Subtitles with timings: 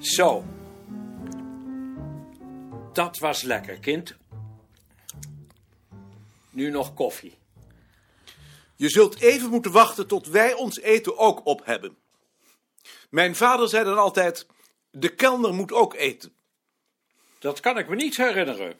[0.00, 0.44] Zo.
[2.92, 4.16] Dat was lekker, kind.
[6.50, 7.38] Nu nog koffie.
[8.76, 11.96] Je zult even moeten wachten tot wij ons eten ook op hebben.
[13.10, 14.46] Mijn vader zei dan altijd:
[14.90, 16.32] de kelner moet ook eten.
[17.38, 18.78] Dat kan ik me niet herinneren.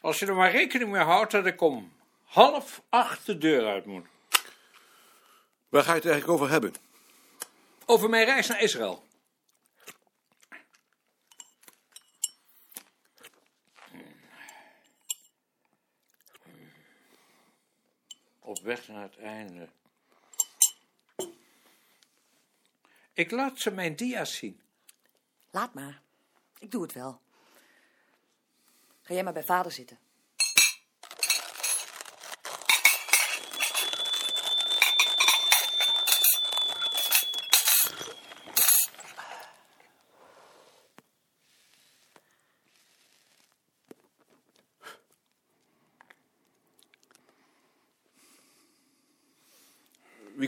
[0.00, 1.92] Als je er maar rekening mee houdt dat ik om
[2.22, 4.06] half acht de deur uit moet.
[5.68, 6.74] Waar ga je het eigenlijk over hebben?
[7.86, 9.04] Over mijn reis naar Israël.
[18.40, 19.68] Op weg naar het einde.
[23.12, 24.60] Ik laat ze mijn dia's zien.
[25.50, 26.02] Laat maar.
[26.58, 27.20] Ik doe het wel.
[29.02, 29.98] Ga jij maar bij vader zitten.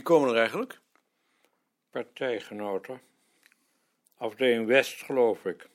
[0.05, 0.79] Komen er eigenlijk?
[1.89, 3.01] Partijgenoten.
[4.17, 5.69] Afdeling West, geloof ik.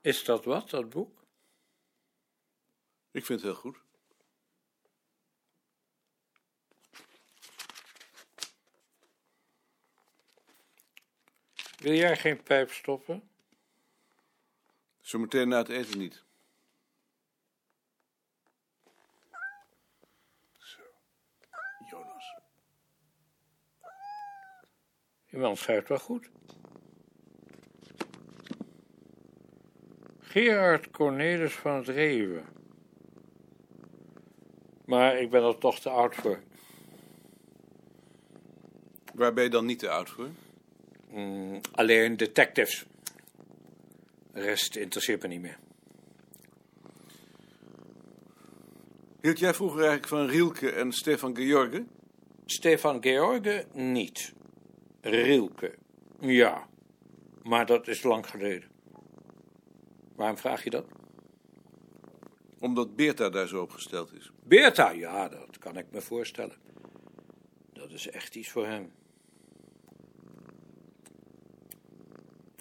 [0.00, 1.24] Is dat wat, dat boek?
[3.10, 3.78] Ik vind het heel goed.
[11.78, 13.30] Wil jij geen pijp stoppen?
[15.00, 16.22] Zometeen na het eten niet.
[25.30, 26.28] Je man schrijft wel goed.
[30.20, 32.44] Gerard Cornelis van het Reven.
[34.84, 36.40] Maar ik ben er toch te oud voor.
[39.14, 40.28] Waar ben je dan niet te oud voor?
[41.10, 42.86] Mm, alleen detectives.
[44.32, 45.58] De rest interesseert me niet meer.
[49.20, 51.84] Hield jij vroeger eigenlijk van Rielke en Stefan George?
[52.46, 54.32] Stefan George niet.
[55.00, 55.74] Rielke,
[56.20, 56.68] ja.
[57.42, 58.68] Maar dat is lang geleden.
[60.14, 60.86] Waarom vraag je dat?
[62.58, 64.30] Omdat Beerta daar zo op gesteld is.
[64.44, 66.56] Beerta, ja, dat kan ik me voorstellen.
[67.72, 68.92] Dat is echt iets voor hem.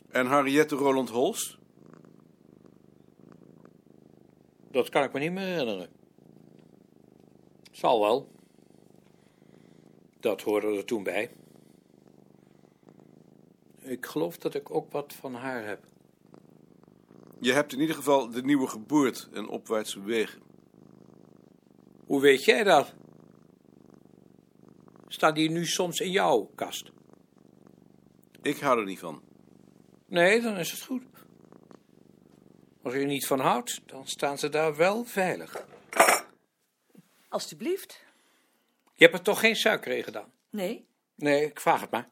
[0.09, 1.57] En Henriette Roland Holst?
[4.71, 5.89] Dat kan ik me niet meer herinneren.
[7.71, 8.31] Zal wel.
[10.19, 11.31] Dat hoorde er toen bij.
[13.89, 15.83] Ik geloof dat ik ook wat van haar heb.
[17.39, 20.41] Je hebt in ieder geval de nieuwe geboorte en opwaartse wegen.
[22.05, 22.93] Hoe weet jij dat?
[25.07, 26.91] Staan die nu soms in jouw kast?
[28.41, 29.21] Ik hou er niet van.
[30.05, 31.03] Nee, dan is het goed.
[32.81, 35.65] Als je er niet van houdt, dan staan ze daar wel veilig.
[37.27, 38.03] Alsjeblieft.
[38.93, 40.31] Je hebt er toch geen suiker in gedaan?
[40.49, 40.85] Nee?
[41.15, 42.09] Nee, ik vraag het maar.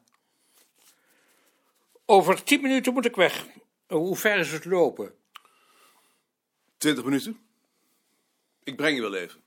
[2.10, 3.46] Over tien minuten moet ik weg.
[3.86, 5.14] Hoe ver is het lopen?
[6.78, 7.40] Twintig minuten?
[8.62, 9.40] Ik breng je wel even.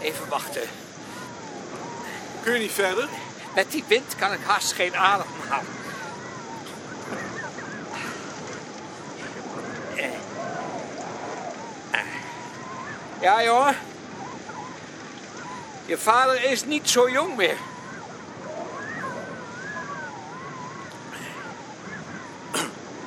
[0.00, 0.68] Even wachten.
[2.42, 3.08] Kun je niet verder?
[3.54, 5.81] Met die wind kan ik haast geen adem halen.
[13.22, 13.76] Ja, jongen.
[15.86, 17.56] Je vader is niet zo jong meer.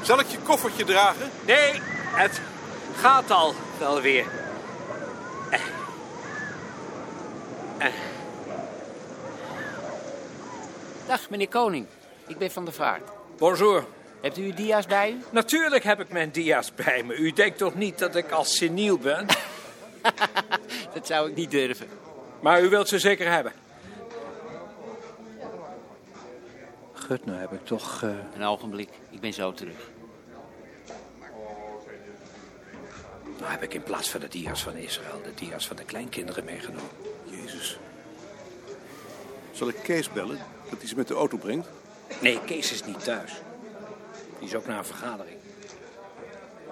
[0.02, 1.32] Zal ik je koffertje dragen?
[1.46, 2.42] Nee, het
[2.96, 4.26] gaat al wel weer.
[5.50, 5.60] Eh.
[7.78, 7.94] Eh.
[11.08, 11.86] Dag, meneer Koning.
[12.28, 13.10] Ik ben van de vaart.
[13.38, 13.86] Bonjour.
[14.22, 15.24] Hebt u uw dia's bij u?
[15.30, 17.16] Natuurlijk heb ik mijn dia's bij me.
[17.16, 19.26] U denkt toch niet dat ik al seniel ben?
[20.94, 21.88] Dat zou ik niet durven.
[22.40, 23.52] Maar u wilt ze zeker hebben.
[26.94, 28.04] Gut, nou heb ik toch...
[28.04, 29.90] eh, Een ogenblik, ik ben zo terug.
[33.40, 35.22] Nou heb ik in plaats van de dia's van Israël...
[35.24, 36.90] de dia's van de kleinkinderen meegenomen.
[37.24, 37.80] Jezus.
[39.52, 40.38] Zal ik Kees bellen?
[40.70, 41.68] Dat hij ze met de auto brengt?
[42.22, 43.32] Nee, Kees is niet thuis.
[44.40, 45.38] Die is ook naar een vergadering.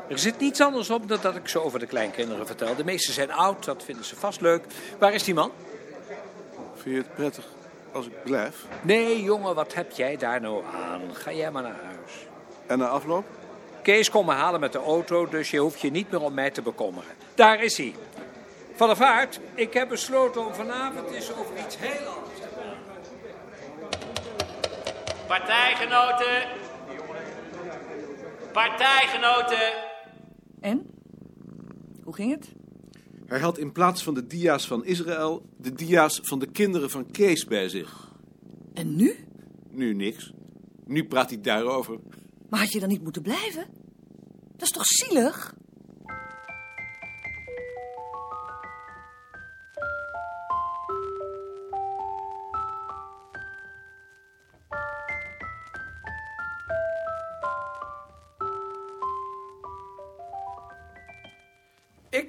[0.08, 2.76] Er zit niets anders op dan dat ik ze over de kleinkinderen vertel.
[2.76, 4.64] De meesten zijn oud, dat vinden ze vast leuk.
[5.00, 5.52] Waar is die man?
[6.76, 7.46] Vind je het prettig
[7.92, 8.66] als ik blijf?
[8.82, 11.02] Nee, jongen, wat heb jij daar nou aan?
[11.14, 12.28] Ga jij maar naar huis.
[12.66, 13.26] En na afloop?
[13.82, 16.52] Kees komt me halen met de auto, dus je hoeft je niet meer om mij
[16.52, 17.10] te bekommeren.
[17.36, 17.96] Daar is hij.
[18.76, 22.78] Van der Vaart, ik heb besloten om vanavond eens over iets heel anders te praten.
[25.28, 26.48] Partijgenoten.
[28.52, 29.83] Partijgenoten.
[30.64, 30.86] En?
[32.04, 32.52] Hoe ging het?
[33.26, 37.12] Hij had in plaats van de dia's van Israël de dia's van de kinderen van
[37.12, 38.12] Kees bij zich.
[38.74, 39.16] En nu?
[39.70, 40.34] Nu niks.
[40.86, 42.00] Nu praat hij daarover.
[42.50, 43.68] Maar had je dan niet moeten blijven?
[44.52, 45.56] Dat is toch zielig?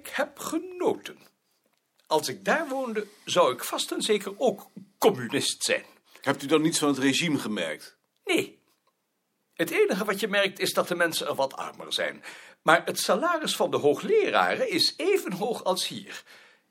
[0.04, 1.18] Ik heb genoten.
[2.06, 4.66] Als ik daar woonde, zou ik vast en zeker ook
[4.98, 5.84] communist zijn.
[6.20, 7.96] Hebt u dan niets van het regime gemerkt?
[8.24, 8.58] Nee.
[9.54, 12.24] Het enige wat je merkt is dat de mensen er wat armer zijn.
[12.62, 16.22] Maar het salaris van de hoogleraren is even hoog als hier.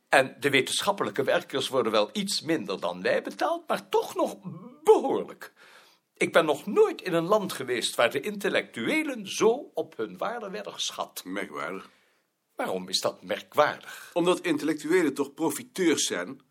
[0.09, 4.38] En de wetenschappelijke werkers worden wel iets minder dan wij betaald, maar toch nog
[4.83, 5.53] behoorlijk.
[6.18, 10.50] Ik ben nog nooit in een land geweest waar de intellectuelen zo op hun waarde
[10.50, 11.21] werden geschat.
[11.25, 11.89] Merkwaardig.
[12.55, 14.09] Waarom is dat merkwaardig?
[14.13, 16.41] Omdat intellectuelen toch profiteurs zijn.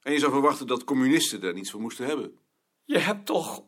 [0.00, 2.38] En je zou verwachten dat communisten daar niets van moesten hebben.
[2.84, 3.64] Je hebt toch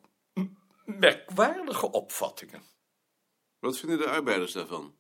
[0.84, 2.62] merkwaardige opvattingen.
[3.58, 4.94] Wat vinden de arbeiders daarvan?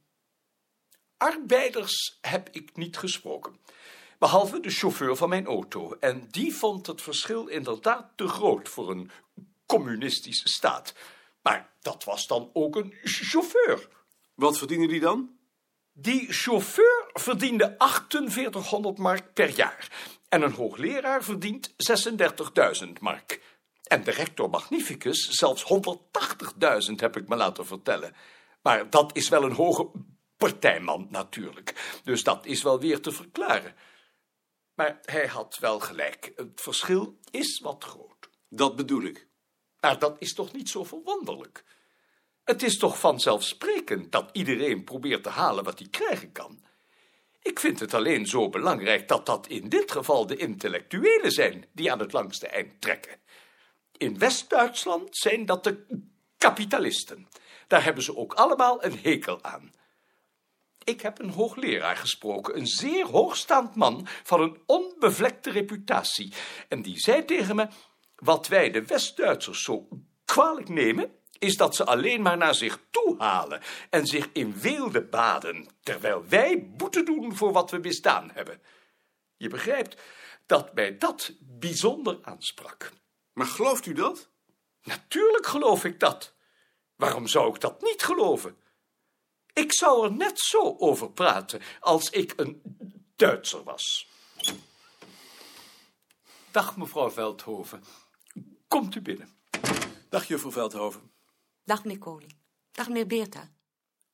[1.16, 3.60] Arbeiders heb ik niet gesproken.
[4.18, 5.92] Behalve de chauffeur van mijn auto.
[5.92, 9.10] En die vond het verschil inderdaad te groot voor een
[9.66, 10.94] communistische staat.
[11.42, 13.88] Maar dat was dan ook een chauffeur.
[14.34, 15.37] Wat verdienen die dan?
[16.00, 19.88] Die chauffeur verdiende 4800 mark per jaar.
[20.28, 21.74] En een hoogleraar verdient
[22.84, 23.40] 36.000 mark.
[23.82, 25.64] En de rector magnificus zelfs
[26.88, 28.14] 180.000 heb ik me laten vertellen.
[28.62, 29.90] Maar dat is wel een hoge
[30.36, 32.00] partijman natuurlijk.
[32.04, 33.74] Dus dat is wel weer te verklaren.
[34.74, 36.32] Maar hij had wel gelijk.
[36.36, 38.28] Het verschil is wat groot.
[38.48, 39.28] Dat bedoel ik.
[39.80, 41.64] Maar dat is toch niet zo verwonderlijk?
[42.48, 46.62] Het is toch vanzelfsprekend dat iedereen probeert te halen wat hij krijgen kan.
[47.42, 51.92] Ik vind het alleen zo belangrijk dat dat in dit geval de intellectuelen zijn die
[51.92, 53.18] aan het langste eind trekken.
[53.96, 55.86] In West-Duitsland zijn dat de
[56.38, 57.28] kapitalisten.
[57.66, 59.72] Daar hebben ze ook allemaal een hekel aan.
[60.84, 66.32] Ik heb een hoogleraar gesproken, een zeer hoogstaand man van een onbevlekte reputatie.
[66.68, 67.68] En die zei tegen me:
[68.16, 69.88] Wat wij de West-Duitsers zo
[70.24, 75.02] kwalijk nemen, is dat ze alleen maar naar zich toe halen en zich in weelde
[75.02, 78.60] baden, terwijl wij boete doen voor wat we misdaan hebben.
[79.36, 80.02] Je begrijpt
[80.46, 82.92] dat mij dat bijzonder aansprak.
[83.32, 84.28] Maar gelooft u dat?
[84.82, 86.34] Natuurlijk geloof ik dat.
[86.96, 88.56] Waarom zou ik dat niet geloven?
[89.52, 92.62] Ik zou er net zo over praten als ik een
[93.16, 94.08] Duitser was.
[96.50, 97.84] Dag, mevrouw Veldhoven.
[98.68, 99.38] Komt u binnen.
[100.08, 101.10] Dag, juffrouw Veldhoven.
[101.68, 102.34] Dag, meneer Koning.
[102.72, 103.48] Dag, meneer Beerta.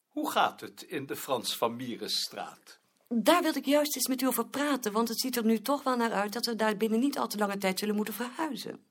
[0.09, 2.79] Hoe gaat het in de Frans van Mierenstraat?
[3.09, 5.83] Daar wilde ik juist eens met u over praten, want het ziet er nu toch
[5.83, 8.85] wel naar uit dat we daar binnen niet al te lange tijd zullen moeten verhuizen.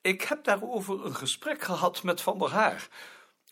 [0.00, 2.88] Ik heb daarover een gesprek gehad met Van der Haar.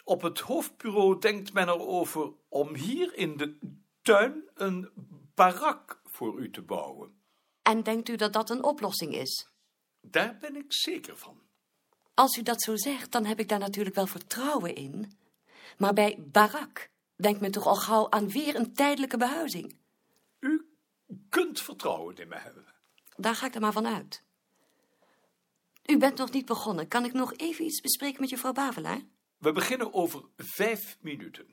[0.05, 3.59] Op het hoofdbureau denkt men erover om hier in de
[4.03, 4.91] tuin een
[5.35, 7.21] barak voor u te bouwen.
[7.63, 9.49] En denkt u dat dat een oplossing is?
[10.01, 11.46] Daar ben ik zeker van.
[12.17, 15.19] Als u dat zo zegt, dan heb ik daar natuurlijk wel vertrouwen in.
[15.79, 19.77] Maar bij barak denkt men toch al gauw aan weer een tijdelijke behuizing.
[20.41, 20.69] U
[21.29, 22.65] kunt vertrouwen in me hebben.
[23.17, 24.23] Daar ga ik er maar van uit.
[25.87, 26.89] U bent nog niet begonnen.
[26.89, 29.01] Kan ik nog even iets bespreken met juffrouw Bavelaar?
[29.39, 31.47] We beginnen over vijf minuten.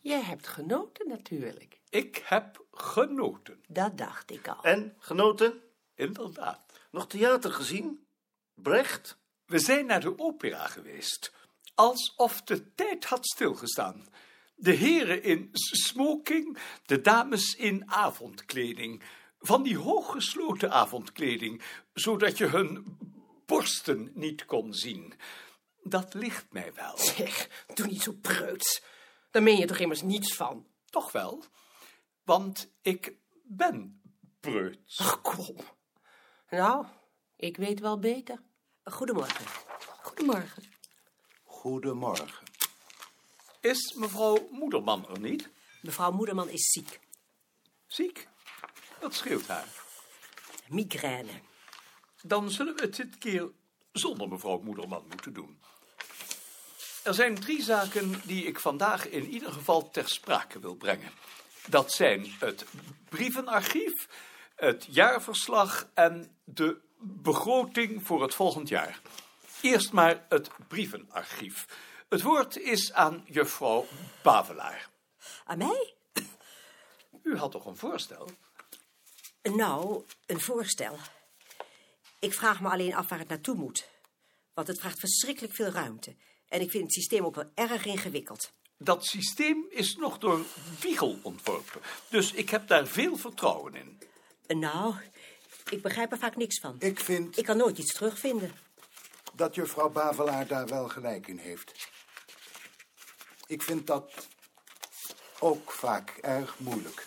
[0.00, 1.80] Jij hebt genoten natuurlijk.
[1.90, 3.62] Ik heb genoten.
[3.68, 4.62] Dat dacht ik al.
[4.62, 5.62] En, genoten?
[5.94, 6.60] Inderdaad.
[6.90, 8.06] Nog theater gezien?
[8.62, 9.18] Brecht?
[9.46, 11.32] We zijn naar de opera geweest.
[11.74, 14.06] Alsof de tijd had stilgestaan.
[14.54, 19.02] De heren in smoking, de dames in avondkleding.
[19.38, 21.62] Van die hooggesloten avondkleding,
[21.92, 22.98] zodat je hun
[23.46, 25.14] borsten niet kon zien.
[25.82, 26.98] Dat ligt mij wel.
[26.98, 28.82] Zeg, doe niet zo preuts.
[29.30, 30.66] Daar meen je toch immers niets van?
[30.90, 31.44] Toch wel,
[32.24, 34.02] want ik ben
[34.40, 34.98] preuts.
[34.98, 35.56] Ach, kom.
[36.50, 36.86] Nou,
[37.36, 38.42] ik weet wel beter.
[38.90, 39.44] Goedemorgen.
[40.02, 40.62] Goedemorgen.
[41.44, 42.46] Goedemorgen.
[43.60, 45.48] Is mevrouw Moederman er niet?
[45.82, 47.00] Mevrouw Moederman is ziek.
[47.86, 48.28] Ziek?
[49.00, 49.68] Dat scheelt haar.
[50.68, 51.40] Migraine.
[52.22, 53.50] Dan zullen we het dit keer
[53.92, 55.60] zonder mevrouw Moederman moeten doen.
[57.02, 61.10] Er zijn drie zaken die ik vandaag in ieder geval ter sprake wil brengen.
[61.66, 62.66] Dat zijn het
[63.08, 64.08] brievenarchief,
[64.56, 69.00] het jaarverslag en de begroting voor het volgend jaar.
[69.60, 71.66] Eerst maar het brievenarchief.
[72.08, 73.86] Het woord is aan juffrouw
[74.22, 74.88] Bavelaar.
[75.44, 75.94] Aan mij?
[77.22, 78.28] U had toch een voorstel?
[79.42, 80.96] Nou, een voorstel.
[82.18, 83.88] Ik vraag me alleen af waar het naartoe moet.
[84.54, 86.16] Want het vraagt verschrikkelijk veel ruimte.
[86.48, 88.52] En ik vind het systeem ook wel erg ingewikkeld.
[88.78, 90.44] Dat systeem is nog door
[90.80, 91.80] Wiegel ontworpen.
[92.08, 93.98] Dus ik heb daar veel vertrouwen in.
[94.58, 94.94] Nou,
[95.70, 96.76] ik begrijp er vaak niks van.
[96.78, 98.52] Ik vind Ik kan nooit iets terugvinden.
[99.34, 101.88] dat juffrouw Bavelaar daar wel gelijk in heeft.
[103.46, 104.28] Ik vind dat
[105.38, 107.06] ook vaak erg moeilijk.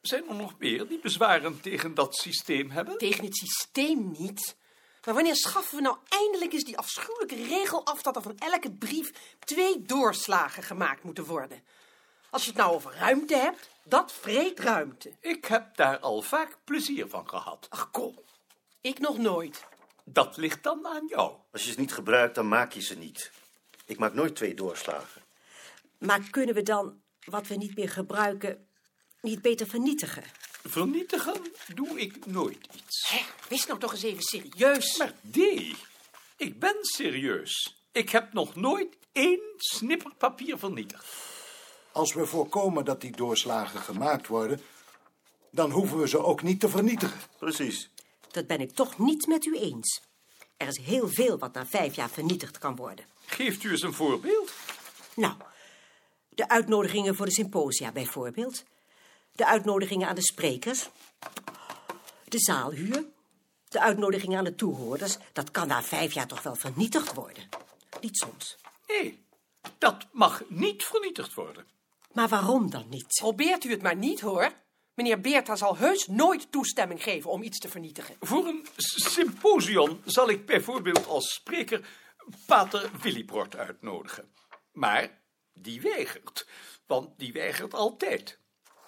[0.00, 2.98] Zijn er nog meer die bezwaren tegen dat systeem hebben?
[2.98, 4.56] Tegen het systeem niet.
[5.04, 8.72] Maar wanneer schaffen we nou eindelijk eens die afschuwelijke regel af dat er van elke
[8.72, 11.62] brief twee doorslagen gemaakt moeten worden?
[12.34, 15.12] Als je het nou over ruimte hebt, dat vreet ruimte.
[15.20, 17.66] Ik heb daar al vaak plezier van gehad.
[17.70, 18.18] Ach kom,
[18.80, 19.64] ik nog nooit.
[20.04, 21.36] Dat ligt dan aan jou.
[21.52, 23.30] Als je ze niet gebruikt, dan maak je ze niet.
[23.86, 25.22] Ik maak nooit twee doorslagen.
[25.98, 28.68] Maar kunnen we dan, wat we niet meer gebruiken,
[29.20, 30.24] niet beter vernietigen?
[30.64, 31.40] Vernietigen
[31.74, 33.08] doe ik nooit iets.
[33.08, 34.96] Hè, wees nou toch eens even serieus.
[34.96, 35.76] Maar die,
[36.36, 37.84] ik ben serieus.
[37.92, 41.33] Ik heb nog nooit één snipper papier vernietigd.
[41.94, 44.60] Als we voorkomen dat die doorslagen gemaakt worden,
[45.50, 47.20] dan hoeven we ze ook niet te vernietigen.
[47.38, 47.90] Precies.
[48.30, 50.02] Dat ben ik toch niet met u eens.
[50.56, 53.04] Er is heel veel wat na vijf jaar vernietigd kan worden.
[53.26, 54.52] Geeft u eens een voorbeeld?
[55.16, 55.34] Nou,
[56.28, 58.64] de uitnodigingen voor de symposia bijvoorbeeld.
[59.32, 60.88] De uitnodigingen aan de sprekers.
[62.24, 63.04] De zaalhuur.
[63.68, 65.16] De uitnodigingen aan de toehoorders.
[65.32, 67.48] Dat kan na vijf jaar toch wel vernietigd worden?
[68.00, 68.56] Niet soms.
[68.86, 69.24] Nee,
[69.78, 71.72] dat mag niet vernietigd worden.
[72.14, 73.18] Maar waarom dan niet?
[73.20, 74.52] Probeert u het maar niet, hoor.
[74.94, 78.16] Meneer Beerta zal heus nooit toestemming geven om iets te vernietigen.
[78.20, 81.86] Voor een symposium zal ik bijvoorbeeld als spreker
[82.46, 84.32] pater Willibrord uitnodigen.
[84.72, 85.20] Maar
[85.52, 86.48] die weigert,
[86.86, 88.38] want die weigert altijd.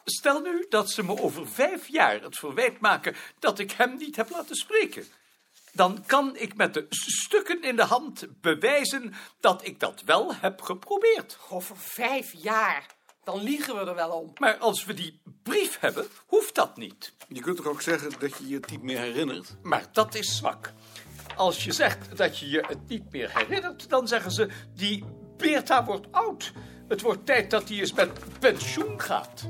[0.04, 4.16] Stel nu dat ze me over vijf jaar het verwijt maken dat ik hem niet
[4.16, 5.06] heb laten spreken.
[5.73, 10.62] Dan kan ik met de stukken in de hand bewijzen dat ik dat wel heb
[10.62, 11.38] geprobeerd.
[11.50, 12.95] Over vijf jaar.
[13.26, 14.33] Dan liegen we er wel om.
[14.38, 17.12] Maar als we die brief hebben, hoeft dat niet.
[17.28, 19.56] Je kunt toch ook zeggen dat je je het niet meer herinnert?
[19.62, 20.73] Maar dat is zwak.
[21.37, 25.04] Als je zegt dat je je het niet meer herinnert, dan zeggen ze: die
[25.37, 26.52] Beerta wordt oud.
[26.88, 29.49] Het wordt tijd dat hij eens met pensioen gaat.